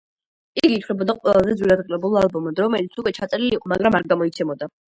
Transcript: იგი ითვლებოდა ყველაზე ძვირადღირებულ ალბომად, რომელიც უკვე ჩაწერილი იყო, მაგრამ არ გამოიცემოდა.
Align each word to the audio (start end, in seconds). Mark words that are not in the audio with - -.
იგი 0.61 0.77
ითვლებოდა 0.77 1.15
ყველაზე 1.17 1.53
ძვირადღირებულ 1.59 2.17
ალბომად, 2.23 2.63
რომელიც 2.67 2.99
უკვე 3.03 3.17
ჩაწერილი 3.21 3.57
იყო, 3.59 3.73
მაგრამ 3.75 4.01
არ 4.01 4.09
გამოიცემოდა. 4.15 4.77